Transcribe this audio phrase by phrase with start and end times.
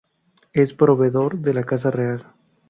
[0.51, 2.25] Es proveedor de la Casa Real.